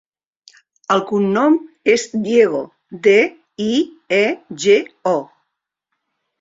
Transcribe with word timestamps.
El 0.95 1.03
cognom 1.11 1.57
és 1.97 2.07
Diego: 2.25 2.63
de, 3.09 3.15
i, 3.69 3.71
e, 4.23 4.25
ge, 4.67 4.83
o. 5.17 5.17